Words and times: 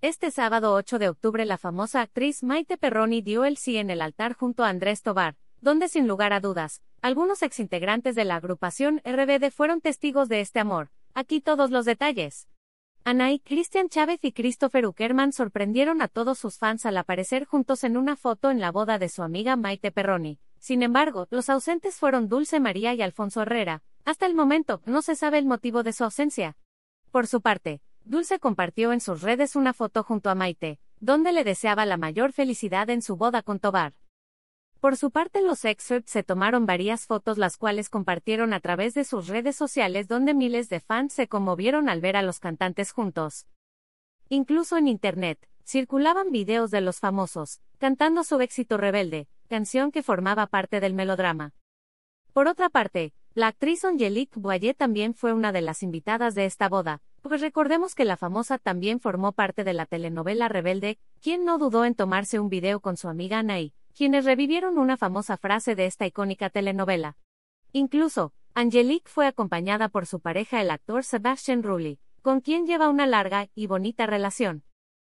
Este 0.00 0.30
sábado 0.30 0.74
8 0.74 1.00
de 1.00 1.08
octubre 1.08 1.44
la 1.44 1.58
famosa 1.58 2.02
actriz 2.02 2.44
Maite 2.44 2.78
Perroni 2.78 3.20
dio 3.20 3.44
el 3.44 3.56
sí 3.56 3.78
en 3.78 3.90
el 3.90 4.00
altar 4.00 4.34
junto 4.34 4.62
a 4.62 4.68
Andrés 4.68 5.02
Tobar, 5.02 5.34
donde 5.60 5.88
sin 5.88 6.06
lugar 6.06 6.32
a 6.32 6.38
dudas, 6.38 6.82
algunos 7.02 7.42
exintegrantes 7.42 8.14
de 8.14 8.24
la 8.24 8.36
agrupación 8.36 9.02
RBD 9.04 9.50
fueron 9.50 9.80
testigos 9.80 10.28
de 10.28 10.40
este 10.40 10.60
amor. 10.60 10.90
Aquí 11.14 11.40
todos 11.40 11.72
los 11.72 11.84
detalles. 11.84 12.46
Anaí, 13.02 13.40
Cristian 13.40 13.88
Chávez 13.88 14.20
y 14.22 14.30
Christopher 14.30 14.86
Uckerman 14.86 15.32
sorprendieron 15.32 16.00
a 16.00 16.06
todos 16.06 16.38
sus 16.38 16.58
fans 16.58 16.86
al 16.86 16.96
aparecer 16.96 17.44
juntos 17.44 17.82
en 17.82 17.96
una 17.96 18.14
foto 18.14 18.52
en 18.52 18.60
la 18.60 18.70
boda 18.70 19.00
de 19.00 19.08
su 19.08 19.24
amiga 19.24 19.56
Maite 19.56 19.90
Perroni. 19.90 20.38
Sin 20.60 20.84
embargo, 20.84 21.26
los 21.30 21.50
ausentes 21.50 21.96
fueron 21.96 22.28
Dulce 22.28 22.60
María 22.60 22.94
y 22.94 23.02
Alfonso 23.02 23.42
Herrera. 23.42 23.82
Hasta 24.04 24.26
el 24.26 24.36
momento, 24.36 24.80
no 24.86 25.02
se 25.02 25.16
sabe 25.16 25.38
el 25.38 25.46
motivo 25.46 25.82
de 25.82 25.92
su 25.92 26.04
ausencia. 26.04 26.56
Por 27.10 27.26
su 27.26 27.40
parte, 27.40 27.80
Dulce 28.08 28.38
compartió 28.38 28.94
en 28.94 29.02
sus 29.02 29.20
redes 29.20 29.54
una 29.54 29.74
foto 29.74 30.02
junto 30.02 30.30
a 30.30 30.34
Maite, 30.34 30.80
donde 30.98 31.30
le 31.30 31.44
deseaba 31.44 31.84
la 31.84 31.98
mayor 31.98 32.32
felicidad 32.32 32.88
en 32.88 33.02
su 33.02 33.16
boda 33.16 33.42
con 33.42 33.60
Tobar. 33.60 33.92
Por 34.80 34.96
su 34.96 35.10
parte, 35.10 35.42
los 35.42 35.66
excerpts 35.66 36.12
se 36.12 36.22
tomaron 36.22 36.64
varias 36.64 37.04
fotos 37.04 37.36
las 37.36 37.58
cuales 37.58 37.90
compartieron 37.90 38.54
a 38.54 38.60
través 38.60 38.94
de 38.94 39.04
sus 39.04 39.28
redes 39.28 39.56
sociales 39.56 40.08
donde 40.08 40.32
miles 40.32 40.70
de 40.70 40.80
fans 40.80 41.12
se 41.12 41.28
conmovieron 41.28 41.90
al 41.90 42.00
ver 42.00 42.16
a 42.16 42.22
los 42.22 42.40
cantantes 42.40 42.92
juntos. 42.92 43.46
Incluso 44.30 44.78
en 44.78 44.88
Internet, 44.88 45.46
circulaban 45.62 46.32
videos 46.32 46.70
de 46.70 46.80
los 46.80 47.00
famosos, 47.00 47.60
cantando 47.76 48.24
su 48.24 48.40
éxito 48.40 48.78
rebelde, 48.78 49.28
canción 49.48 49.92
que 49.92 50.02
formaba 50.02 50.46
parte 50.46 50.80
del 50.80 50.94
melodrama. 50.94 51.52
Por 52.32 52.48
otra 52.48 52.70
parte, 52.70 53.12
la 53.34 53.48
actriz 53.48 53.84
Angelique 53.84 54.40
Boyer 54.40 54.74
también 54.74 55.12
fue 55.12 55.34
una 55.34 55.52
de 55.52 55.60
las 55.60 55.82
invitadas 55.82 56.34
de 56.34 56.46
esta 56.46 56.70
boda, 56.70 57.02
pues 57.28 57.40
recordemos 57.40 57.94
que 57.94 58.04
la 58.04 58.16
famosa 58.16 58.58
también 58.58 59.00
formó 59.00 59.32
parte 59.32 59.64
de 59.64 59.72
la 59.72 59.86
telenovela 59.86 60.48
Rebelde, 60.48 60.98
quien 61.20 61.44
no 61.44 61.58
dudó 61.58 61.84
en 61.84 61.94
tomarse 61.94 62.38
un 62.38 62.48
video 62.48 62.80
con 62.80 62.96
su 62.96 63.08
amiga 63.08 63.38
Anaí, 63.38 63.72
quienes 63.94 64.24
revivieron 64.24 64.78
una 64.78 64.96
famosa 64.96 65.36
frase 65.36 65.74
de 65.74 65.86
esta 65.86 66.06
icónica 66.06 66.50
telenovela. 66.50 67.16
Incluso, 67.72 68.32
Angelique 68.54 69.08
fue 69.08 69.26
acompañada 69.26 69.88
por 69.88 70.06
su 70.06 70.20
pareja 70.20 70.60
el 70.60 70.70
actor 70.70 71.04
Sebastian 71.04 71.62
Rulli, 71.62 71.98
con 72.22 72.40
quien 72.40 72.66
lleva 72.66 72.88
una 72.88 73.06
larga 73.06 73.48
y 73.54 73.66
bonita 73.66 74.06
relación. 74.06 74.64